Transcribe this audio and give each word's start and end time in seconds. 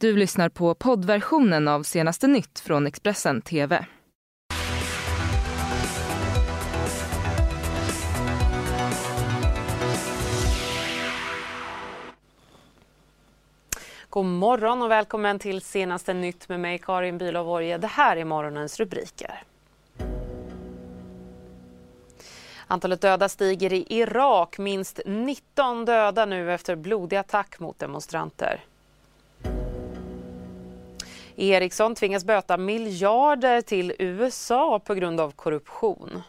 Du 0.00 0.16
lyssnar 0.16 0.48
på 0.48 0.74
poddversionen 0.74 1.68
av 1.68 1.82
senaste 1.82 2.26
nytt 2.26 2.60
från 2.60 2.86
Expressen 2.86 3.42
TV. 3.42 3.86
God 14.08 14.24
morgon 14.24 14.82
och 14.82 14.90
välkommen 14.90 15.38
till 15.38 15.60
senaste 15.60 16.14
nytt 16.14 16.48
med 16.48 16.60
mig 16.60 16.78
Karin 16.78 17.18
Bülow 17.18 17.78
Det 17.78 17.86
här 17.86 18.16
är 18.16 18.24
morgonens 18.24 18.80
rubriker. 18.80 19.42
Antalet 22.66 23.00
döda 23.00 23.28
stiger 23.28 23.72
i 23.72 23.86
Irak, 23.88 24.58
minst 24.58 25.00
19 25.06 25.84
döda 25.84 26.26
nu 26.26 26.52
efter 26.52 26.76
blodig 26.76 27.16
attack 27.16 27.58
mot 27.58 27.78
demonstranter. 27.78 28.64
Ericsson 31.36 31.94
tvingas 31.94 32.24
böta 32.24 32.56
miljarder 32.56 33.60
till 33.60 33.92
USA 33.98 34.78
på 34.78 34.94
grund 34.94 35.20
av 35.20 35.30
korruption. 35.30 36.22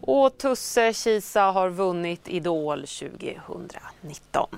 Och 0.00 0.38
Tusse 0.38 0.92
Kisa 0.92 1.42
har 1.42 1.70
vunnit 1.70 2.28
Idol 2.28 2.86
2019. 2.86 4.48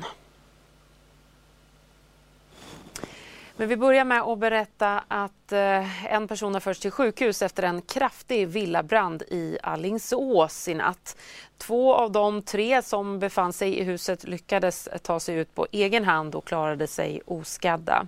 Men 3.56 3.68
vi 3.68 3.76
börjar 3.76 4.04
med 4.04 4.22
att 4.22 4.38
berätta 4.38 5.04
att 5.08 5.52
eh, 5.52 6.14
en 6.14 6.28
person 6.28 6.54
har 6.54 6.60
förts 6.60 6.80
till 6.80 6.90
sjukhus 6.90 7.42
efter 7.42 7.62
en 7.62 7.82
kraftig 7.82 8.48
villabrand 8.48 9.22
i 9.22 9.58
Allingsås 9.62 10.68
i 10.68 10.74
natt. 10.74 11.16
Två 11.58 11.94
av 11.94 12.12
de 12.12 12.42
tre 12.42 12.82
som 12.82 13.18
befann 13.18 13.52
sig 13.52 13.78
i 13.78 13.82
huset 13.82 14.24
lyckades 14.24 14.88
ta 15.02 15.20
sig 15.20 15.36
ut 15.36 15.54
på 15.54 15.66
egen 15.72 16.04
hand 16.04 16.34
och 16.34 16.44
klarade 16.44 16.86
sig 16.86 17.20
oskadda. 17.26 18.06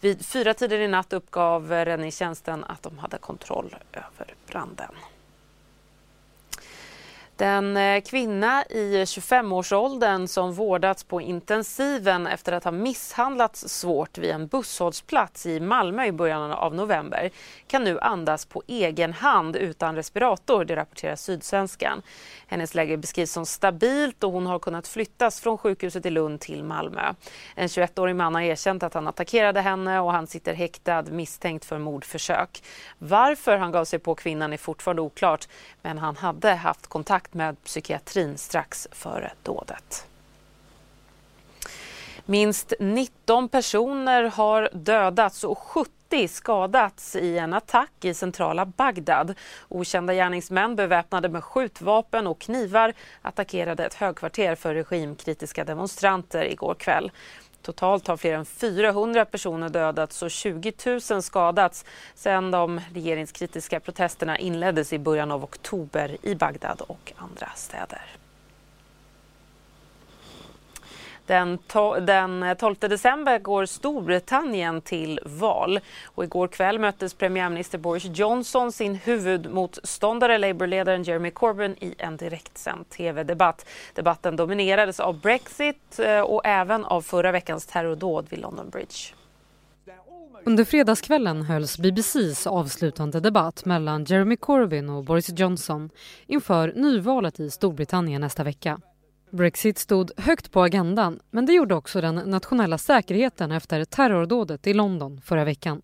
Vid 0.00 0.26
fyra 0.26 0.54
tider 0.54 0.78
i 0.78 0.88
natt 0.88 1.12
uppgav 1.12 1.70
räddningstjänsten 1.70 2.64
att 2.64 2.82
de 2.82 2.98
hade 2.98 3.18
kontroll 3.18 3.76
över 3.92 4.34
branden. 4.46 4.94
Den 7.36 7.76
eh, 7.76 8.00
kvinna 8.00 8.64
i 8.64 9.04
25-årsåldern 9.04 10.28
som 10.28 10.52
vårdats 10.52 11.04
på 11.04 11.20
intensiven 11.20 12.26
efter 12.26 12.52
att 12.52 12.64
ha 12.64 12.70
misshandlats 12.70 13.68
svårt 13.68 14.18
vid 14.18 14.30
en 14.30 14.46
busshållplats 14.46 15.46
i 15.46 15.60
Malmö 15.60 16.06
i 16.06 16.12
början 16.12 16.52
av 16.52 16.74
november 16.74 17.30
kan 17.66 17.84
nu 17.84 18.00
andas 18.00 18.46
på 18.46 18.62
egen 18.66 19.12
hand 19.12 19.56
utan 19.56 19.96
respirator, 19.96 20.64
det 20.64 20.76
rapporterar 20.76 21.16
Sydsvenskan. 21.16 22.02
Hennes 22.46 22.74
läge 22.74 22.96
beskrivs 22.96 23.32
som 23.32 23.46
stabilt 23.46 24.24
och 24.24 24.32
hon 24.32 24.46
har 24.46 24.58
kunnat 24.58 24.88
flyttas 24.88 25.40
från 25.40 25.58
sjukhuset 25.58 26.06
i 26.06 26.10
Lund 26.10 26.40
till 26.40 26.64
Malmö. 26.64 27.14
En 27.54 27.68
21-årig 27.68 28.16
man 28.16 28.34
har 28.34 28.42
erkänt 28.42 28.82
att 28.82 28.94
han 28.94 29.08
attackerade 29.08 29.60
henne 29.60 30.00
och 30.00 30.12
han 30.12 30.26
sitter 30.26 30.54
häktad 30.54 31.02
misstänkt 31.02 31.64
för 31.64 31.78
mordförsök. 31.78 32.62
Varför 32.98 33.56
han 33.56 33.72
gav 33.72 33.84
sig 33.84 33.98
på 33.98 34.14
kvinnan 34.14 34.52
är 34.52 34.56
fortfarande 34.56 35.02
oklart 35.02 35.48
men 35.82 35.98
han 35.98 36.16
hade 36.16 36.54
haft 36.54 36.86
kontakt 36.86 37.23
med 37.32 37.64
psykiatrin 37.64 38.38
strax 38.38 38.88
före 38.92 39.32
dådet. 39.42 40.06
Minst 42.26 42.72
19 42.80 43.48
personer 43.48 44.22
har 44.22 44.68
dödats 44.72 45.44
och 45.44 45.58
70 45.58 46.28
skadats 46.28 47.16
i 47.16 47.38
en 47.38 47.54
attack 47.54 47.90
i 48.04 48.14
centrala 48.14 48.66
Bagdad. 48.66 49.34
Okända 49.68 50.14
gärningsmän 50.14 50.76
beväpnade 50.76 51.28
med 51.28 51.44
skjutvapen 51.44 52.26
och 52.26 52.40
knivar 52.40 52.92
attackerade 53.22 53.84
ett 53.84 53.94
högkvarter 53.94 54.54
för 54.54 54.74
regimkritiska 54.74 55.64
demonstranter 55.64 56.44
igår 56.44 56.74
kväll. 56.74 57.10
Totalt 57.64 58.06
har 58.06 58.16
fler 58.16 58.34
än 58.34 58.44
400 58.44 59.24
personer 59.24 59.68
dödats 59.68 60.22
och 60.22 60.30
20 60.30 60.72
000 61.10 61.22
skadats 61.22 61.84
sedan 62.14 62.50
de 62.50 62.80
regeringskritiska 62.94 63.80
protesterna 63.80 64.38
inleddes 64.38 64.92
i 64.92 64.98
början 64.98 65.30
av 65.30 65.44
oktober 65.44 66.16
i 66.22 66.34
Bagdad 66.34 66.80
och 66.80 67.12
andra 67.16 67.48
städer. 67.56 68.02
Den, 71.26 71.58
to 71.58 72.00
den 72.00 72.56
12 72.58 72.74
december 72.80 73.38
går 73.38 73.66
Storbritannien 73.66 74.80
till 74.80 75.20
val. 75.24 75.80
Och 76.04 76.24
igår 76.24 76.48
kväll 76.48 76.78
möttes 76.78 77.14
premiärminister 77.14 77.78
Boris 77.78 78.04
Johnson 78.04 78.72
sin 78.72 78.94
huvudmotståndare, 78.94 80.38
Labourledaren 80.38 81.02
Jeremy 81.02 81.30
Corbyn 81.30 81.76
i 81.80 81.94
en 81.98 82.16
direktsänd 82.16 82.88
tv-debatt. 82.88 83.66
Debatten 83.94 84.36
dominerades 84.36 85.00
av 85.00 85.20
Brexit 85.20 85.98
eh, 85.98 86.20
och 86.20 86.42
även 86.44 86.84
av 86.84 87.02
förra 87.02 87.32
veckans 87.32 87.66
terrordåd 87.66 88.26
vid 88.30 88.38
London 88.38 88.70
Bridge. 88.70 89.14
Under 90.46 90.64
fredagskvällen 90.64 91.42
hölls 91.42 91.78
BBCs 91.78 92.46
avslutande 92.46 93.20
debatt 93.20 93.64
mellan 93.64 94.04
Jeremy 94.04 94.36
Corbyn 94.36 94.90
och 94.90 95.04
Boris 95.04 95.38
Johnson 95.38 95.90
inför 96.26 96.72
nyvalet 96.72 97.40
i 97.40 97.50
Storbritannien 97.50 98.20
nästa 98.20 98.44
vecka. 98.44 98.80
Brexit 99.34 99.78
stod 99.78 100.10
högt 100.16 100.50
på 100.50 100.62
agendan 100.62 101.20
men 101.30 101.46
det 101.46 101.52
gjorde 101.52 101.74
också 101.74 102.00
den 102.00 102.14
nationella 102.14 102.78
säkerheten 102.78 103.52
efter 103.52 103.84
terrordådet 103.84 104.66
i 104.66 104.74
London 104.74 105.20
förra 105.24 105.44
veckan. 105.44 105.82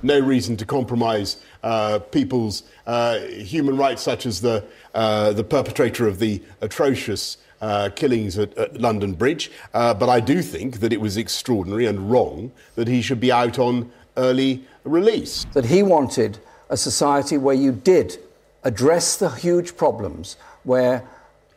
No 0.00 0.30
reason 0.30 0.56
to 0.56 0.64
compromise 0.64 1.38
uh, 1.62 1.98
people's 2.12 2.64
uh, 2.86 3.44
human 3.52 3.78
rights 3.78 4.02
such 4.02 4.26
as 4.26 4.40
the, 4.40 4.56
uh, 4.94 5.36
the 5.36 5.42
perpetrator 5.42 6.08
of 6.08 6.18
the 6.18 6.40
atrocious 6.60 7.38
Uh, 7.62 7.88
killings 7.88 8.38
at, 8.38 8.58
at, 8.58 8.80
London 8.80 9.12
Bridge. 9.14 9.48
Uh, 9.72 9.94
but 9.94 10.08
I 10.08 10.18
do 10.18 10.42
think 10.42 10.80
that 10.80 10.92
it 10.92 11.00
was 11.00 11.16
extraordinary 11.16 11.86
and 11.86 12.10
wrong 12.10 12.50
that 12.74 12.88
he 12.88 13.00
should 13.02 13.20
be 13.20 13.30
out 13.30 13.56
on 13.56 13.92
early 14.16 14.64
release. 14.82 15.46
That 15.52 15.66
he 15.66 15.84
wanted 15.84 16.38
a 16.70 16.76
society 16.76 17.38
where 17.38 17.54
you 17.54 17.70
did 17.70 18.18
address 18.64 19.16
the 19.16 19.28
huge 19.28 19.76
problems, 19.76 20.36
where 20.64 21.04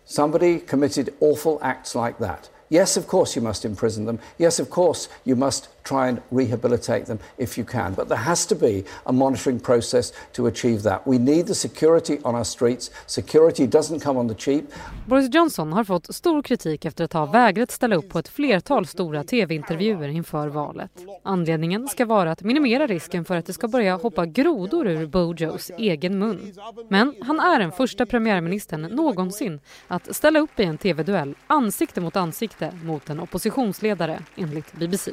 Somebody 0.05 0.59
committed 0.59 1.13
awful 1.19 1.59
acts 1.61 1.95
like 1.95 2.19
that. 2.19 2.49
Yes, 2.69 2.95
of 2.95 3.07
course, 3.07 3.35
you 3.35 3.41
must 3.41 3.65
imprison 3.65 4.05
them. 4.05 4.19
Yes, 4.37 4.59
of 4.59 4.69
course, 4.69 5.09
you 5.23 5.35
must 5.35 5.67
try 5.85 6.07
and 6.09 6.21
rehabilitate 6.29 7.05
them 7.05 7.19
if 7.37 7.57
you 7.57 7.67
can. 7.67 7.93
But 7.93 8.07
there 8.07 8.17
has 8.17 8.47
to 8.47 8.55
be 8.55 8.83
a 9.03 9.11
monitoring 9.11 9.59
process 9.59 10.13
to 10.33 10.47
achieve 10.47 10.83
that. 10.83 11.01
We 11.05 11.17
need 11.17 11.47
the 11.47 11.55
security 11.55 12.19
on 12.23 12.35
our 12.35 12.43
streets. 12.43 12.91
Security 13.05 13.67
doesn't 13.67 13.99
come 13.99 14.19
on 14.19 14.29
the 14.29 14.35
cheap. 14.35 14.63
Boris 15.05 15.33
Johnson 15.33 15.73
har 15.73 15.83
fått 15.83 16.15
stor 16.15 16.41
kritik 16.41 16.85
efter 16.85 17.03
att 17.03 17.13
ha 17.13 17.25
vägrat 17.25 17.71
ställa 17.71 17.95
upp 17.95 18.09
på 18.09 18.19
ett 18.19 18.27
flertal 18.27 18.85
stora 18.87 19.23
tv-intervjuer 19.23 20.07
inför 20.07 20.47
valet. 20.47 20.91
Anledningen 21.23 21.87
ska 21.87 22.05
vara 22.05 22.31
att 22.31 22.43
minimera 22.43 22.87
risken 22.87 23.25
för 23.25 23.35
att 23.35 23.45
det 23.45 23.53
ska 23.53 23.67
börja 23.67 23.95
hoppa 23.95 24.25
grodor 24.25 24.87
ur 24.87 25.05
Bojos 25.05 25.71
egen 25.77 26.19
mun. 26.19 26.53
Men 26.89 27.15
han 27.21 27.39
är 27.39 27.59
den 27.59 27.71
första 27.71 28.05
premiärministern 28.05 28.81
någonsin 28.81 29.59
att 29.87 30.15
ställa 30.15 30.39
upp 30.39 30.59
i 30.59 30.63
en 30.63 30.77
tv-duell 30.77 31.35
ansikte 31.47 32.01
mot 32.01 32.15
ansikte 32.15 32.71
mot 32.83 33.09
en 33.09 33.19
oppositionsledare 33.19 34.19
enligt 34.35 34.73
BBC. 34.73 35.11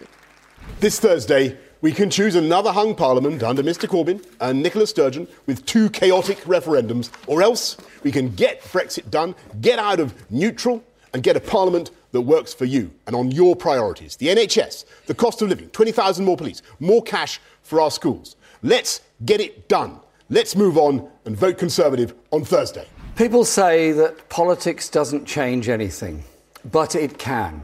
This 0.81 0.99
Thursday, 0.99 1.57
we 1.81 1.93
can 1.93 2.11
choose 2.11 2.35
another 2.35 2.73
hung 2.73 2.95
parliament 2.95 3.43
under 3.43 3.63
Mr 3.63 3.89
Corbyn 3.89 4.25
and 4.41 4.63
Nicola 4.63 4.87
Sturgeon 4.87 5.29
with 5.47 5.65
two 5.67 5.91
chaotic 5.91 6.39
referendums, 6.39 7.11
or 7.27 7.43
else 7.43 7.77
we 8.03 8.11
can 8.11 8.35
get 8.35 8.63
Brexit 8.63 9.11
done, 9.11 9.35
get 9.61 9.79
out 9.79 10.01
of 10.01 10.15
neutral, 10.31 10.83
and 11.13 11.23
get 11.23 11.37
a 11.37 11.41
parliament 11.41 11.91
that 12.13 12.21
works 12.21 12.55
for 12.55 12.65
you 12.65 12.91
and 13.07 13.17
on 13.17 13.31
your 13.31 13.57
priorities. 13.57 14.17
The 14.17 14.29
NHS, 14.29 14.85
the 15.07 15.15
cost 15.15 15.43
of 15.43 15.49
living, 15.49 15.71
20,000 15.71 16.25
more 16.25 16.37
police, 16.37 16.63
more 16.81 17.03
cash 17.03 17.41
for 17.63 17.81
our 17.81 17.91
schools. 17.91 18.37
Let's 18.63 19.01
get 19.25 19.41
it 19.41 19.69
done. 19.69 19.99
Let's 20.31 20.57
move 20.57 20.79
on 20.79 21.09
and 21.25 21.37
vote 21.37 21.59
Conservative 21.59 22.15
on 22.31 22.45
Thursday. 22.45 22.87
People 23.17 23.45
say 23.45 23.93
that 23.93 24.29
politics 24.29 24.89
doesn't 24.89 25.27
change 25.27 25.69
anything, 25.69 26.25
but 26.71 26.95
it 26.95 27.19
can. 27.19 27.63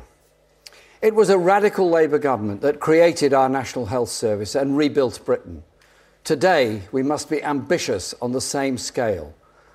It 1.01 1.15
was 1.15 1.31
a 1.31 1.39
radical 1.39 1.89
Labour 1.89 2.19
government 2.19 2.61
that 2.63 2.81
created 2.81 3.33
our 3.33 3.49
National 3.49 3.87
Health 3.87 4.09
Service 4.09 4.57
and 4.57 4.77
rebuilt 4.77 5.25
Britain. 5.25 5.63
Today, 6.25 6.83
we 6.91 7.05
must 7.05 7.31
be 7.31 7.41
ambitious 7.41 8.15
on 8.21 8.33
the 8.33 8.41
same 8.41 8.77
scale. 8.77 9.33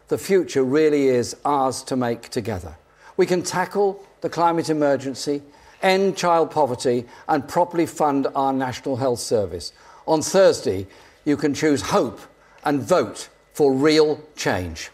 The 0.09 0.17
future 0.17 0.65
really 0.65 1.07
is 1.07 1.33
ours 1.45 1.81
to 1.83 1.95
make 1.95 2.27
together. 2.27 2.75
We 3.15 3.25
can 3.25 3.41
tackle 3.41 4.05
the 4.19 4.29
climate 4.29 4.69
emergency, 4.69 5.41
end 5.81 6.17
child 6.17 6.51
poverty, 6.51 7.05
and 7.29 7.47
properly 7.47 7.85
fund 7.85 8.27
our 8.35 8.51
National 8.51 8.97
Health 8.97 9.19
Service. 9.19 9.71
On 10.05 10.21
Thursday, 10.21 10.87
you 11.23 11.37
can 11.37 11.53
choose 11.53 11.83
hope 11.83 12.19
and 12.65 12.83
vote 12.83 13.29
for 13.53 13.73
real 13.73 14.21
change. 14.35 14.91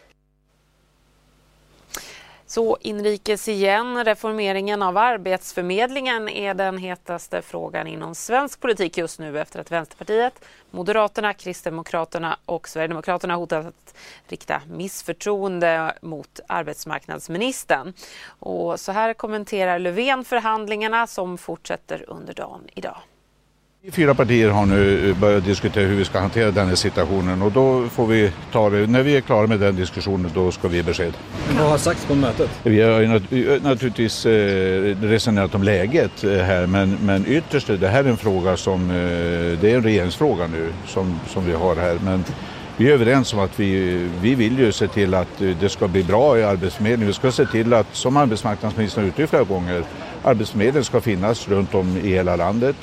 Så 2.49 2.77
inrikes 2.81 3.47
igen. 3.47 4.05
Reformeringen 4.05 4.81
av 4.81 4.97
Arbetsförmedlingen 4.97 6.29
är 6.29 6.53
den 6.53 6.77
hetaste 6.77 7.41
frågan 7.41 7.87
inom 7.87 8.15
svensk 8.15 8.59
politik 8.59 8.97
just 8.97 9.19
nu 9.19 9.39
efter 9.39 9.59
att 9.59 9.71
Vänsterpartiet, 9.71 10.45
Moderaterna, 10.71 11.33
Kristdemokraterna 11.33 12.37
och 12.45 12.69
Sverigedemokraterna 12.69 13.35
hotat 13.35 13.65
att 13.65 13.95
rikta 14.27 14.61
missförtroende 14.69 15.93
mot 16.01 16.39
arbetsmarknadsministern. 16.47 17.93
Och 18.39 18.79
så 18.79 18.91
här 18.91 19.13
kommenterar 19.13 19.79
Löfven 19.79 20.25
förhandlingarna 20.25 21.07
som 21.07 21.37
fortsätter 21.37 22.05
under 22.07 22.33
dagen 22.33 22.61
idag. 22.73 22.97
Fyra 23.87 24.13
partier 24.13 24.49
har 24.49 24.65
nu 24.65 25.13
börjat 25.13 25.45
diskutera 25.45 25.85
hur 25.85 25.95
vi 25.95 26.05
ska 26.05 26.19
hantera 26.19 26.51
den 26.51 26.67
här 26.67 26.75
situationen 26.75 27.41
och 27.41 27.51
då 27.51 27.87
får 27.87 28.07
vi 28.07 28.31
ta 28.51 28.69
det. 28.69 28.87
När 28.87 29.03
vi 29.03 29.17
är 29.17 29.21
klara 29.21 29.47
med 29.47 29.59
den 29.59 29.75
diskussionen 29.75 30.31
då 30.33 30.51
ska 30.51 30.67
vi 30.67 30.77
ge 30.77 30.83
besked. 30.83 31.13
Vad 31.59 31.69
har 31.69 31.77
sagts 31.77 32.05
på 32.05 32.15
mötet? 32.15 32.49
Vi 32.63 32.81
har 32.81 33.59
naturligtvis 33.63 34.25
eh, 34.25 34.95
resonerat 35.01 35.55
om 35.55 35.63
läget 35.63 36.23
eh, 36.23 36.31
här 36.31 36.67
men, 36.67 36.97
men 37.01 37.25
ytterst 37.27 37.67
det 37.67 37.87
här 37.87 38.03
är 38.03 38.09
en 38.09 38.17
fråga 38.17 38.57
som, 38.57 38.89
eh, 38.89 38.95
det 39.61 39.71
är 39.71 39.75
en 39.75 39.83
regeringsfråga 39.83 40.47
nu 40.47 40.73
som, 40.87 41.19
som 41.27 41.45
vi 41.45 41.53
har 41.53 41.75
här. 41.75 41.97
Men 42.03 42.23
vi 42.77 42.89
är 42.89 42.93
överens 42.93 43.33
om 43.33 43.39
att 43.39 43.59
vi, 43.59 43.97
vi 44.21 44.35
vill 44.35 44.59
ju 44.59 44.71
se 44.71 44.87
till 44.87 45.13
att 45.13 45.41
det 45.59 45.69
ska 45.69 45.87
bli 45.87 46.03
bra 46.03 46.39
i 46.39 46.43
Arbetsförmedlingen. 46.43 47.07
Vi 47.07 47.13
ska 47.13 47.31
se 47.31 47.45
till 47.45 47.73
att, 47.73 47.87
som 47.91 48.17
arbetsmarknadsministern 48.17 49.03
har 49.03 49.09
uttryckt 49.09 49.29
flera 49.29 49.43
gånger, 49.43 49.83
Arbetsförmedlingen 50.23 50.83
ska 50.83 51.01
finnas 51.01 51.47
runt 51.47 51.75
om 51.75 51.97
i 51.97 52.09
hela 52.09 52.35
landet. 52.35 52.75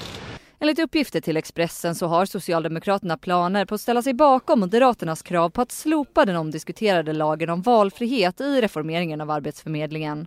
Enligt 0.67 0.79
uppgifter 0.79 1.21
till 1.21 1.37
Expressen 1.37 1.95
så 1.95 2.07
har 2.07 2.27
Socialdemokraterna 2.27 3.17
planer 3.17 3.65
på 3.65 3.75
att 3.75 3.81
ställa 3.81 4.03
sig 4.03 4.15
bakom 4.15 4.61
Moderaternas 4.61 5.23
krav 5.23 5.51
på 5.51 5.61
att 5.61 5.73
slopa 5.73 6.25
den 6.25 6.37
omdiskuterade 6.37 7.13
lagen 7.13 7.51
om 7.51 7.63
valfrihet 7.63 8.41
i 8.41 8.61
reformeringen 8.61 9.21
av 9.21 9.31
Arbetsförmedlingen. 9.31 10.27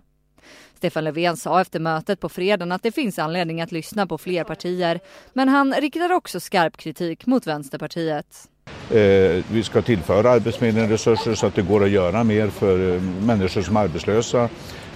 Stefan 0.76 1.04
Löfven 1.04 1.36
sa 1.36 1.60
efter 1.60 1.80
mötet 1.80 2.20
på 2.20 2.28
fredagen 2.28 2.72
att 2.72 2.82
det 2.82 2.92
finns 2.92 3.18
anledning 3.18 3.60
att 3.60 3.72
lyssna 3.72 4.06
på 4.06 4.18
fler 4.18 4.44
partier, 4.44 5.00
men 5.32 5.48
han 5.48 5.72
riktar 5.72 6.12
också 6.12 6.40
skarp 6.40 6.76
kritik 6.76 7.26
mot 7.26 7.46
Vänsterpartiet. 7.46 8.48
Eh, 8.90 9.44
vi 9.50 9.62
ska 9.64 9.82
tillföra 9.82 10.30
Arbetsförmedlingen 10.30 10.90
resurser 10.90 11.34
så 11.34 11.46
att 11.46 11.54
det 11.54 11.62
går 11.62 11.84
att 11.84 11.90
göra 11.90 12.24
mer 12.24 12.48
för 12.48 12.94
eh, 12.94 13.02
människor 13.02 13.62
som 13.62 13.76
är 13.76 13.80
arbetslösa. 13.80 14.48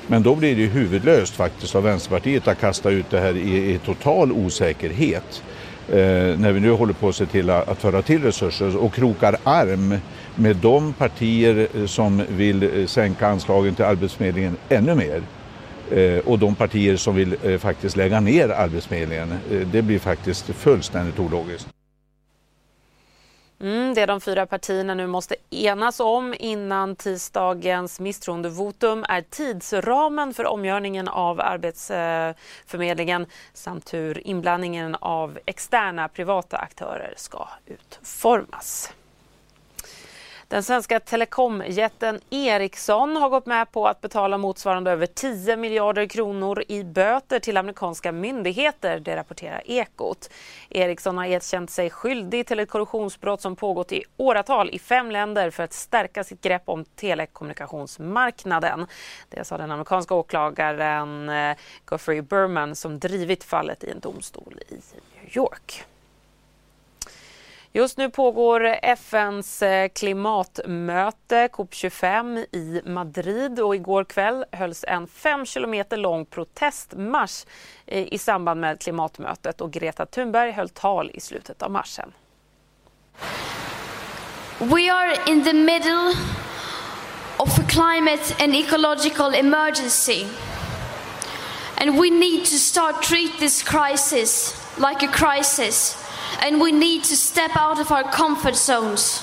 Men 0.06 0.22
då 0.22 0.34
blir 0.34 0.54
det 0.54 0.60
ju 0.60 0.68
huvudlöst 0.68 1.34
faktiskt 1.34 1.74
av 1.74 1.82
Vänsterpartiet 1.82 2.48
att 2.48 2.60
kasta 2.60 2.90
ut 2.90 3.10
det 3.10 3.20
här 3.20 3.36
i, 3.36 3.74
i 3.74 3.78
total 3.78 4.32
osäkerhet. 4.32 5.42
Eh, 5.88 5.96
när 6.38 6.52
vi 6.52 6.60
nu 6.60 6.70
håller 6.70 6.92
på 6.92 7.08
att 7.08 7.16
se 7.16 7.26
till 7.26 7.50
att, 7.50 7.68
att 7.68 7.78
föra 7.78 8.02
till 8.02 8.22
resurser 8.22 8.76
och 8.76 8.94
krokar 8.94 9.36
arm 9.44 9.98
med 10.34 10.56
de 10.56 10.92
partier 10.92 11.86
som 11.86 12.22
vill 12.28 12.62
eh, 12.62 12.86
sänka 12.86 13.28
anslagen 13.28 13.74
till 13.74 13.84
Arbetsförmedlingen 13.84 14.56
ännu 14.68 14.94
mer 14.94 15.22
eh, 15.90 16.18
och 16.18 16.38
de 16.38 16.54
partier 16.54 16.96
som 16.96 17.14
vill 17.14 17.36
eh, 17.42 17.58
faktiskt 17.58 17.96
lägga 17.96 18.20
ner 18.20 18.48
Arbetsförmedlingen. 18.48 19.34
Det 19.72 19.82
blir 19.82 19.98
faktiskt 19.98 20.44
fullständigt 20.44 21.18
ologiskt. 21.18 21.73
Mm, 23.60 23.94
det 23.94 24.06
de 24.06 24.20
fyra 24.20 24.46
partierna 24.46 24.94
nu 24.94 25.06
måste 25.06 25.36
enas 25.50 26.00
om 26.00 26.34
innan 26.38 26.96
tisdagens 26.96 28.00
misstroendevotum 28.00 29.04
är 29.08 29.22
tidsramen 29.22 30.34
för 30.34 30.46
omgörningen 30.46 31.08
av 31.08 31.40
Arbetsförmedlingen 31.40 33.26
samt 33.52 33.94
hur 33.94 34.26
inblandningen 34.26 34.94
av 34.94 35.38
externa 35.46 36.08
privata 36.08 36.56
aktörer 36.56 37.14
ska 37.16 37.48
utformas. 37.66 38.92
Den 40.48 40.62
svenska 40.62 41.00
telekomjätten 41.00 42.20
Ericsson 42.30 43.16
har 43.16 43.28
gått 43.28 43.46
med 43.46 43.72
på 43.72 43.88
att 43.88 44.00
betala 44.00 44.38
motsvarande 44.38 44.90
över 44.90 45.06
10 45.06 45.56
miljarder 45.56 46.06
kronor 46.06 46.64
i 46.68 46.84
böter 46.84 47.38
till 47.38 47.56
amerikanska 47.56 48.12
myndigheter, 48.12 49.00
det 49.00 49.16
rapporterar 49.16 49.62
Ekot. 49.64 50.30
Ericsson 50.70 51.18
har 51.18 51.24
erkänt 51.24 51.70
sig 51.70 51.90
skyldig 51.90 52.46
till 52.46 52.60
ett 52.60 52.70
korruptionsbrott 52.70 53.40
som 53.40 53.56
pågått 53.56 53.92
i 53.92 54.04
åratal 54.16 54.70
i 54.70 54.78
fem 54.78 55.10
länder 55.10 55.50
för 55.50 55.62
att 55.62 55.72
stärka 55.72 56.24
sitt 56.24 56.40
grepp 56.40 56.62
om 56.64 56.84
telekommunikationsmarknaden. 56.84 58.86
Det 59.28 59.44
sa 59.44 59.58
den 59.58 59.70
amerikanska 59.70 60.14
åklagaren 60.14 61.28
eh, 61.28 61.56
Geoffrey 61.90 62.22
Berman 62.22 62.74
som 62.74 62.98
drivit 62.98 63.44
fallet 63.44 63.84
i 63.84 63.90
en 63.90 64.00
domstol 64.00 64.58
i 64.68 64.74
New 64.74 65.36
York. 65.36 65.84
Just 67.76 67.98
nu 67.98 68.10
pågår 68.10 68.64
FNs 68.82 69.62
eh, 69.62 69.88
klimatmöte 69.88 71.48
COP25 71.52 72.46
i 72.52 72.82
Madrid 72.84 73.60
och 73.60 73.74
igår 73.74 74.04
kväll 74.04 74.44
hölls 74.52 74.84
en 74.88 75.06
fem 75.06 75.46
kilometer 75.46 75.96
lång 75.96 76.26
protestmarsch 76.26 77.46
eh, 77.86 78.12
i 78.12 78.18
samband 78.18 78.60
med 78.60 78.80
klimatmötet 78.80 79.60
och 79.60 79.70
Greta 79.72 80.06
Thunberg 80.06 80.50
höll 80.50 80.68
tal 80.68 81.10
i 81.14 81.20
slutet 81.20 81.62
av 81.62 81.70
marschen. 81.70 82.12
We 84.58 84.92
are 84.92 85.16
in 85.26 85.44
the 85.44 85.52
middle 85.52 86.12
of 87.36 87.58
a 87.58 87.62
climate 87.68 88.44
and 88.44 88.54
ecological 88.54 89.34
emergency. 89.34 90.26
And 91.80 92.00
we 92.00 92.10
need 92.10 92.44
to 92.44 92.56
start 92.56 93.02
treat 93.02 93.38
this 93.38 93.62
crisis 93.62 94.54
like 94.76 95.06
a 95.06 95.12
crisis 95.12 96.03
and 96.40 96.60
we 96.60 96.72
need 96.72 97.04
to 97.04 97.16
step 97.16 97.56
out 97.56 97.80
of 97.80 97.90
our 97.90 98.04
comfort 98.04 98.56
zones. 98.56 99.22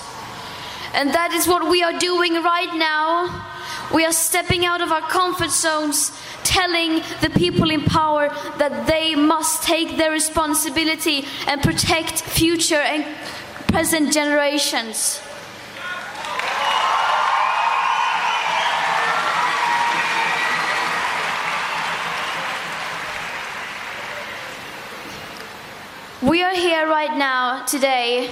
And 0.94 1.09
that 1.13 1.33
is 1.33 1.48
what 1.48 1.69
we 1.69 1.83
are 1.83 1.98
doing 1.98 2.33
right 2.33 2.74
now. 2.75 3.48
We 3.94 4.06
are 4.06 4.12
stepping 4.12 4.65
out 4.65 4.81
of 4.81 4.92
our 4.92 5.01
comfort 5.01 5.51
zones, 5.51 6.12
telling 6.44 7.01
the 7.21 7.30
people 7.30 7.69
in 7.71 7.83
power 7.83 8.30
that 8.57 8.88
they 8.88 9.15
must 9.15 9.63
take 9.63 9.98
their 9.98 10.12
responsibility 10.12 11.25
and 11.48 11.62
protect 11.62 12.21
future 12.21 12.75
and 12.75 13.06
present 13.68 14.13
generations. 14.13 15.21
We 26.21 26.44
are 26.44 26.53
here 26.53 26.88
right 26.88 27.18
now 27.18 27.65
today 27.65 28.29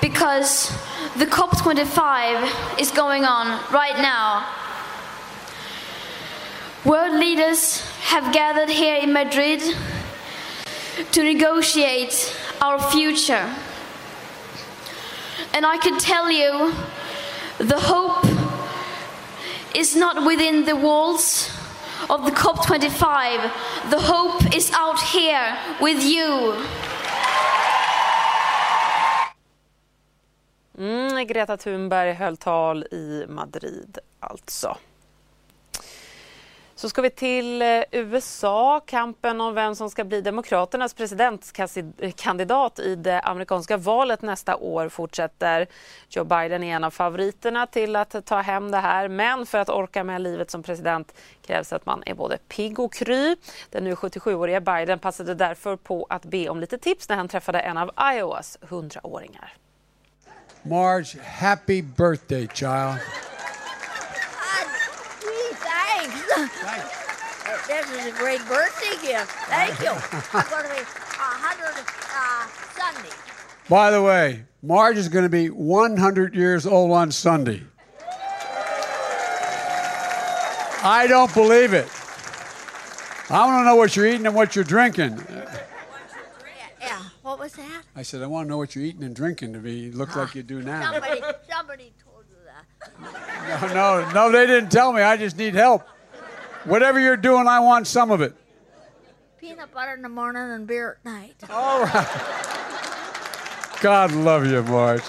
because 0.00 0.70
the 1.18 1.26
COP25 1.26 2.80
is 2.80 2.90
going 2.90 3.26
on 3.26 3.60
right 3.70 3.98
now. 3.98 4.48
World 6.86 7.20
leaders 7.20 7.82
have 8.04 8.32
gathered 8.32 8.70
here 8.70 8.96
in 8.96 9.12
Madrid 9.12 9.60
to 11.12 11.22
negotiate 11.22 12.34
our 12.62 12.80
future. 12.90 13.54
And 15.52 15.66
I 15.66 15.76
can 15.76 15.98
tell 15.98 16.30
you 16.30 16.72
the 17.58 17.78
hope 17.78 18.24
is 19.74 19.94
not 19.94 20.24
within 20.24 20.64
the 20.64 20.74
walls 20.74 21.50
of 22.08 22.24
the 22.24 22.30
COP25. 22.30 23.90
The 23.90 24.00
hope 24.00 24.56
is 24.56 24.70
out 24.72 25.02
here 25.02 25.54
with 25.82 26.02
you. 26.02 26.64
Mm, 30.78 31.26
Greta 31.26 31.56
Thunberg 31.56 32.12
höll 32.12 32.36
tal 32.36 32.82
i 32.84 33.24
Madrid 33.28 33.98
alltså. 34.20 34.76
Så 36.86 36.90
ska 36.90 37.02
vi 37.02 37.10
till 37.10 37.62
eh, 37.62 37.82
USA. 37.90 38.80
Kampen 38.86 39.40
om 39.40 39.54
vem 39.54 39.74
som 39.74 39.90
ska 39.90 40.04
bli 40.04 40.20
Demokraternas 40.20 40.94
presidentkandidat 40.94 42.78
i 42.78 42.94
det 42.94 43.20
amerikanska 43.20 43.76
valet 43.76 44.22
nästa 44.22 44.56
år 44.56 44.88
fortsätter. 44.88 45.66
Joe 46.08 46.24
Biden 46.24 46.62
är 46.62 46.76
en 46.76 46.84
av 46.84 46.90
favoriterna 46.90 47.66
till 47.66 47.96
att 47.96 48.26
ta 48.26 48.40
hem 48.40 48.70
det 48.70 48.78
här. 48.78 49.08
Men 49.08 49.46
för 49.46 49.58
att 49.58 49.68
orka 49.68 50.04
med 50.04 50.20
livet 50.20 50.50
som 50.50 50.62
president 50.62 51.14
krävs 51.46 51.72
att 51.72 51.86
man 51.86 52.02
är 52.06 52.14
både 52.14 52.38
pigg 52.48 52.80
och 52.80 52.92
kry. 52.92 53.36
Den 53.70 53.84
nu 53.84 53.94
77-åriga 53.94 54.60
Biden 54.60 54.98
passade 54.98 55.34
därför 55.34 55.76
på 55.76 56.06
att 56.10 56.24
be 56.24 56.48
om 56.48 56.60
lite 56.60 56.78
tips 56.78 57.08
när 57.08 57.16
han 57.16 57.28
träffade 57.28 57.60
en 57.60 57.76
av 57.76 57.90
Iowas 58.14 58.58
100-åringar. 58.60 59.52
Marge, 60.62 61.18
happy 61.40 61.82
birthday, 61.82 62.48
child. 62.54 63.00
This 67.66 67.90
is 67.90 68.06
a 68.06 68.12
great 68.12 68.44
birthday 68.46 68.96
gift. 69.06 69.30
Thank 69.48 69.80
you. 69.80 69.90
I'm 70.34 70.50
going 70.50 70.64
to 70.64 70.68
be 70.68 70.82
100 70.82 71.86
uh, 72.12 72.46
Sunday. 72.78 73.16
By 73.68 73.90
the 73.90 74.02
way, 74.02 74.44
Marge 74.62 74.98
is 74.98 75.08
going 75.08 75.24
to 75.24 75.28
be 75.30 75.48
100 75.48 76.34
years 76.34 76.66
old 76.66 76.92
on 76.92 77.10
Sunday. 77.10 77.62
I 80.82 81.06
don't 81.08 81.32
believe 81.34 81.72
it. 81.72 81.88
I 83.30 83.44
want 83.46 83.62
to 83.62 83.64
know 83.64 83.76
what 83.76 83.96
you're 83.96 84.06
eating 84.06 84.26
and 84.26 84.34
what 84.34 84.54
you're 84.54 84.64
drinking. 84.64 85.18
Yeah, 86.80 87.02
what 87.22 87.38
was 87.38 87.54
that? 87.54 87.82
I 87.96 88.02
said, 88.02 88.22
I 88.22 88.26
want 88.26 88.46
to 88.46 88.50
know 88.50 88.58
what 88.58 88.76
you're 88.76 88.84
eating 88.84 89.02
and 89.02 89.16
drinking 89.16 89.54
to 89.54 89.58
be 89.58 89.90
look 89.90 90.14
like 90.14 90.34
you 90.34 90.42
do 90.44 90.62
now. 90.62 90.92
Somebody, 90.92 91.22
somebody 91.50 91.92
told 92.04 92.24
you 92.28 92.36
that. 92.44 93.72
No, 93.74 94.00
no, 94.02 94.10
no, 94.12 94.30
they 94.30 94.46
didn't 94.46 94.70
tell 94.70 94.92
me. 94.92 95.02
I 95.02 95.16
just 95.16 95.36
need 95.36 95.54
help. 95.54 95.82
Whatever 96.66 96.98
you're 96.98 97.16
doing, 97.16 97.46
I 97.46 97.60
want 97.60 97.86
some 97.86 98.10
of 98.10 98.20
it. 98.20 98.34
Peanut 99.40 99.72
butter 99.72 99.94
in 99.94 100.02
the 100.02 100.08
morning 100.08 100.42
and 100.42 100.66
beer 100.66 100.98
at 100.98 101.04
night. 101.04 101.36
All 101.48 101.84
right. 101.84 102.06
God 103.80 104.12
love 104.12 104.46
you, 104.46 104.62
Marge. 104.62 105.02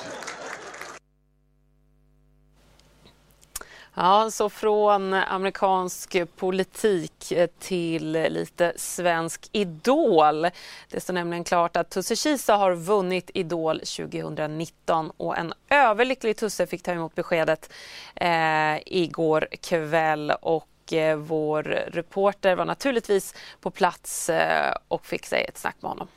Ja, 3.94 4.32
så 4.32 4.50
från 4.50 5.14
amerikansk 5.14 6.18
politik 6.36 7.34
till 7.60 8.12
lite 8.12 8.74
svensk 8.76 9.50
Idol. 9.52 10.48
Det 10.90 11.00
står 11.00 11.14
nämligen 11.14 11.44
klart 11.44 11.78
att 11.78 11.90
Tusse 11.90 12.16
Kisa 12.16 12.56
har 12.56 12.76
vunnit 12.76 13.32
Idol 13.34 13.80
2019 13.80 15.12
och 15.18 15.38
en 15.38 15.54
överlycklig 15.70 16.38
Tusse 16.38 16.68
fick 16.68 16.84
ta 16.84 16.92
emot 16.92 17.16
beskedet 17.16 17.74
eh, 18.16 18.78
igår 18.86 19.48
kväll 19.62 20.32
och 20.42 20.68
eh, 20.94 21.16
vår 21.16 21.64
reporter 21.88 22.56
var 22.56 22.66
naturligtvis 22.66 23.34
på 23.62 23.72
plats 23.72 24.30
eh, 24.30 24.74
och 24.88 25.06
fick 25.06 25.26
sig 25.26 25.44
ett 25.44 25.58
snack 25.58 25.76
med 25.80 25.90
honom. 25.90 26.08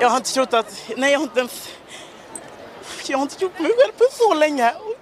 Jag 0.00 0.08
har 0.08 0.16
inte 0.16 0.32
trott 0.32 0.54
att... 0.54 0.90
Nej, 0.96 1.12
jag 1.12 1.18
har 1.18 1.24
inte 1.24 1.40
ens... 1.40 1.68
Jag 3.06 3.18
har 3.18 3.22
inte 3.22 3.44
gjort 3.44 3.58
mig 3.58 3.70
själv 3.78 3.92
på 3.92 4.04
så 4.10 4.34
länge. 4.34 4.72
Och, 4.72 4.96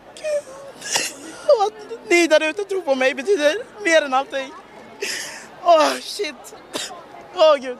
och 1.46 1.66
att 1.66 2.10
ni 2.10 2.26
där 2.26 2.42
ute 2.42 2.64
tror 2.64 2.80
på 2.80 2.94
mig 2.94 3.14
betyder 3.14 3.54
mer 3.84 4.02
än 4.02 4.14
allting. 4.14 4.52
Åh, 5.62 5.76
oh, 5.76 6.00
shit. 6.00 6.54
Åh, 7.34 7.54
oh, 7.54 7.56
gud. 7.56 7.78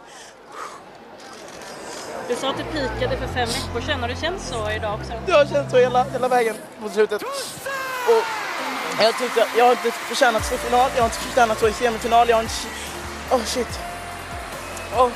Du 2.28 2.36
sa 2.36 2.50
att 2.50 2.56
du 2.56 2.64
pikade 2.64 3.16
för 3.16 3.26
fem 3.26 3.48
veckor 3.48 3.80
sedan. 3.80 4.00
Har 4.00 4.08
det 4.08 4.16
känts 4.16 4.48
så 4.48 4.70
idag 4.70 4.94
också? 5.00 5.12
Det 5.26 5.32
har 5.32 5.46
känts 5.46 5.70
så 5.70 5.78
hela, 5.78 6.04
hela 6.04 6.28
vägen 6.28 6.56
mot 6.78 6.92
slutet. 6.92 7.22
Och 7.22 8.41
jag 9.00 9.18
tyckte 9.18 9.46
jag 9.56 9.64
har 9.64 9.72
inte 9.72 9.90
förtjänat 9.90 10.40
att 10.40 10.46
stå 10.46 10.54
i 10.54 10.58
final. 10.58 10.90
Jag 10.94 11.02
har 11.02 11.08
inte 11.08 11.18
förtjänat 11.18 11.50
att 11.50 11.58
stå 11.58 11.68
i 11.68 11.72
semifinal. 11.72 12.28
Jag 12.28 12.36
har 12.36 12.42
inte... 12.42 12.54
Åh, 13.30 13.36
oh, 13.36 13.44
shit. 13.44 13.80
Oh. 14.96 15.10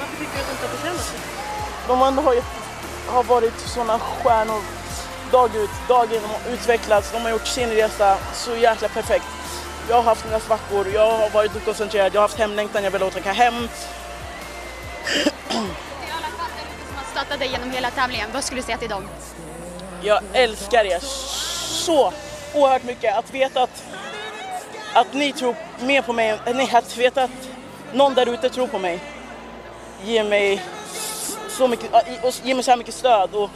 Varför 0.00 0.16
tycker 0.18 0.34
du 0.34 0.40
att 0.40 0.46
du 0.46 0.52
inte 0.52 0.66
har 0.66 0.76
förtjänat 0.76 1.12
det? 1.12 1.88
De 1.88 2.02
ändå 2.02 2.22
har, 2.22 2.36
har 3.06 3.22
varit 3.22 3.60
sådana 3.60 3.98
stjärnor 3.98 4.62
dag 5.30 5.56
ut, 5.56 5.70
dag 5.88 6.12
in. 6.12 6.22
De 6.22 6.28
har 6.28 6.54
utvecklats, 6.54 7.12
de 7.12 7.22
har 7.22 7.30
gjort 7.30 7.46
sin 7.46 7.70
resa 7.70 8.18
så 8.34 8.56
jäkla 8.56 8.88
perfekt. 8.88 9.24
Jag 9.88 9.96
har 9.96 10.02
haft 10.02 10.24
mina 10.24 10.40
svackor, 10.40 10.88
jag 10.94 11.10
har 11.10 11.30
varit 11.30 11.56
okoncentrerad, 11.56 12.14
jag 12.14 12.20
har 12.20 12.28
haft 12.28 12.38
hemlängtan, 12.38 12.84
jag 12.84 12.90
vill 12.90 13.02
åka 13.02 13.32
hem. 13.32 13.68
Till 15.08 15.32
alla 16.12 16.26
fattare 16.26 16.68
som 16.88 16.96
har 16.96 17.04
stöttat 17.10 17.38
dig 17.38 17.48
genom 17.48 17.70
hela 17.70 17.90
tävlingen, 17.90 18.30
vad 18.32 18.44
skulle 18.44 18.60
du 18.60 18.64
säga 18.64 18.78
till 18.78 18.88
dem? 18.88 19.08
Jag 20.02 20.20
älskar 20.32 20.84
er 20.84 21.00
så 21.86 22.12
oerhört 22.54 22.84
mycket. 22.84 23.16
Att 23.16 23.34
veta 23.34 23.62
att, 23.62 23.84
att 24.94 25.12
ni 25.14 25.32
tror 25.32 25.56
mer 25.80 26.02
på 26.02 26.12
mig, 26.12 26.38
nej, 26.54 26.70
att 26.72 26.96
veta 26.96 27.22
att 27.22 27.48
någon 27.92 28.14
där 28.14 28.28
ute 28.28 28.48
tror 28.48 28.66
på 28.66 28.78
mig 28.78 29.00
ger 30.04 30.24
mig 30.24 30.62
så 31.48 31.68
mycket, 31.68 31.90
ger 32.42 32.54
mig 32.54 32.64
så 32.64 32.70
här 32.70 32.78
mycket 32.78 32.94
stöd. 32.94 33.34
Och 33.34 33.50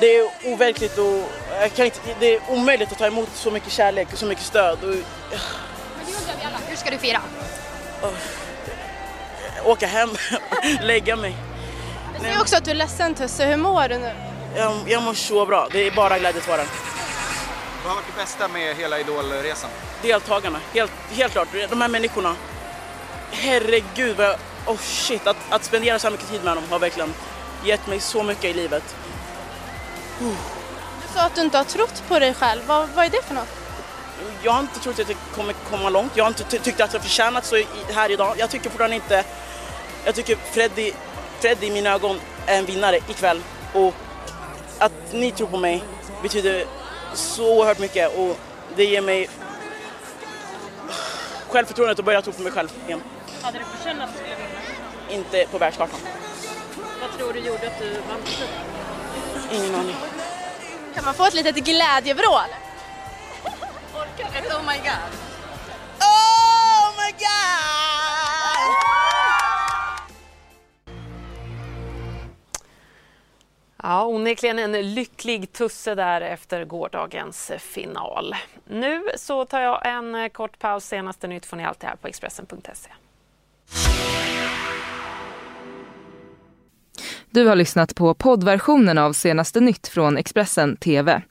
det 0.00 0.06
är 0.06 0.30
overkligt 0.52 0.98
och 0.98 1.30
jag 1.60 1.74
kan 1.74 1.84
inte, 1.84 2.00
det 2.20 2.34
är 2.34 2.40
omöjligt 2.48 2.92
att 2.92 2.98
ta 2.98 3.06
emot 3.06 3.28
så 3.34 3.50
mycket 3.50 3.72
kärlek 3.72 4.08
och 4.12 4.18
så 4.18 4.26
mycket 4.26 4.44
stöd. 4.44 4.84
Och, 4.84 4.94
hur 6.68 6.76
ska 6.76 6.90
du 6.90 6.98
fira? 6.98 7.20
åka 9.64 9.86
hem, 9.86 10.10
lägga 10.80 11.16
mig. 11.16 11.36
Du 12.14 12.24
säger 12.24 12.40
också 12.40 12.56
att 12.56 12.64
du 12.64 12.70
är 12.70 12.74
ledsen 12.74 13.14
Tusse, 13.14 13.46
hur 13.46 13.56
mår 13.56 13.88
du 13.88 13.98
nu? 13.98 14.12
Jag, 14.56 14.74
jag 14.86 15.02
mår 15.02 15.14
så 15.14 15.46
bra, 15.46 15.68
det 15.72 15.86
är 15.86 15.90
bara 15.90 16.18
glädjetårar. 16.18 16.66
Vad 17.84 17.92
har 17.92 18.02
varit 18.02 18.06
det 18.16 18.22
bästa 18.22 18.48
med 18.48 18.76
hela 18.76 19.00
Idolresan? 19.00 19.70
Deltagarna, 20.02 20.60
helt, 20.72 20.92
helt 21.10 21.32
klart. 21.32 21.48
De 21.70 21.80
här 21.80 21.88
människorna. 21.88 22.36
Herregud 23.30 24.16
vad 24.16 24.26
jag, 24.26 24.36
oh 24.66 24.76
shit, 24.76 25.26
att, 25.26 25.36
att 25.50 25.64
spendera 25.64 25.98
så 25.98 26.06
här 26.06 26.12
mycket 26.12 26.28
tid 26.28 26.44
med 26.44 26.56
dem 26.56 26.64
har 26.70 26.78
verkligen 26.78 27.14
gett 27.64 27.86
mig 27.86 28.00
så 28.00 28.22
mycket 28.22 28.44
i 28.44 28.52
livet. 28.52 28.96
Du 30.18 31.14
sa 31.14 31.20
att 31.20 31.34
du 31.34 31.40
inte 31.40 31.56
har 31.56 31.64
trott 31.64 32.02
på 32.08 32.18
dig 32.18 32.34
själv, 32.34 32.62
vad, 32.66 32.88
vad 32.88 33.04
är 33.04 33.10
det 33.10 33.22
för 33.22 33.34
något? 33.34 33.48
Jag 34.42 34.52
har 34.52 34.60
inte 34.60 34.80
trott 34.80 34.98
att 34.98 35.08
jag 35.08 35.18
kommer 35.34 35.54
komma 35.70 35.90
långt. 35.90 36.12
Jag 36.14 36.24
har 36.24 36.28
inte 36.28 36.44
ty 36.44 36.58
tyckt 36.58 36.80
att 36.80 36.92
jag 36.92 37.02
förtjänat 37.02 37.44
så 37.44 37.62
här 37.94 38.10
idag. 38.10 38.34
Jag 38.38 38.50
tycker 38.50 38.70
fortfarande 38.70 38.96
inte... 38.96 39.24
Jag 40.04 40.14
tycker 40.14 40.36
Freddy, 40.36 40.92
Freddy 41.40 41.66
i 41.66 41.70
mina 41.70 41.90
ögon 41.90 42.20
är 42.46 42.58
en 42.58 42.66
vinnare 42.66 42.96
ikväll. 42.96 43.42
Och 43.72 43.94
att 44.78 45.12
ni 45.12 45.30
tror 45.30 45.46
på 45.46 45.56
mig 45.56 45.84
betyder 46.22 46.66
så 47.14 47.56
oerhört 47.56 47.78
mycket 47.78 48.16
och 48.16 48.38
det 48.76 48.84
ger 48.84 49.00
mig 49.00 49.28
självförtroendet 51.48 51.98
att 51.98 52.04
börja 52.04 52.22
tro 52.22 52.32
på 52.32 52.42
mig 52.42 52.52
själv 52.52 52.68
igen. 52.86 53.02
Hade 53.42 53.58
du 53.58 53.64
förtjänat 53.64 54.08
att 54.08 54.14
du 54.14 54.18
skulle 54.18 54.36
vinna? 54.36 55.24
Inte 55.24 55.46
på 55.50 55.58
världskartan. 55.58 56.00
Vad 57.00 57.18
tror 57.18 57.32
du 57.32 57.38
gjorde 57.38 57.66
att 57.66 57.78
du 57.78 57.90
vann 57.90 58.20
Ingen 59.52 59.74
aning. 59.74 59.96
Kan 60.94 61.04
man 61.04 61.14
få 61.14 61.24
ett 61.24 61.34
litet 61.34 61.56
glädjevrål? 61.56 62.50
Orkar 63.94 64.42
du? 64.42 64.48
Oh 64.48 64.62
my 64.66 64.78
god. 64.78 65.33
Ja, 73.86 74.06
onekligen 74.06 74.58
en 74.58 74.94
lycklig 74.94 75.52
tusse 75.52 75.94
där 75.94 76.20
efter 76.20 76.64
gårdagens 76.64 77.52
final. 77.58 78.34
Nu 78.68 79.02
så 79.16 79.44
tar 79.44 79.60
jag 79.60 79.86
en 79.86 80.30
kort 80.30 80.58
paus. 80.58 80.84
Senaste 80.84 81.26
nytt 81.26 81.46
får 81.46 81.56
ni 81.56 81.64
alltid 81.64 81.88
här 81.88 81.96
på 81.96 82.08
Expressen.se. 82.08 82.90
Du 87.30 87.46
har 87.46 87.54
lyssnat 87.54 87.94
på 87.94 88.14
poddversionen 88.14 88.98
av 88.98 89.12
senaste 89.12 89.60
nytt 89.60 89.88
från 89.88 90.16
Expressen 90.16 90.76
TV. 90.76 91.22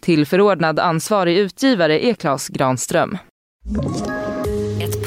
Tillförordnad 0.00 0.78
ansvarig 0.78 1.38
utgivare 1.38 2.06
är 2.06 2.14
Klas 2.14 2.48
Granström. 2.48 3.18